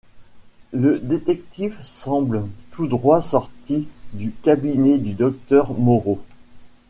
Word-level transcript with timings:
Le 0.73 0.97
détective 0.97 1.77
semble 1.83 2.47
tout 2.71 2.87
droit 2.87 3.21
sorti 3.21 3.87
du 4.13 4.31
cabinet 4.31 4.97
du 4.97 5.13
docteur 5.13 5.73
Moreau. 5.75 6.19